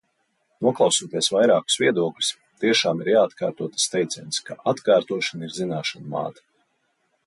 Noklausoties 0.67 1.29
vairākus 1.35 1.75
viedokļus, 1.83 2.31
tiešām 2.65 3.05
ir 3.05 3.13
jāatkārto 3.13 3.71
tas 3.77 3.89
teiciens, 3.97 4.43
ka 4.49 4.61
atkārtošana 4.75 5.51
ir 5.51 5.59
zināšanu 5.63 6.15
māte. 6.17 6.49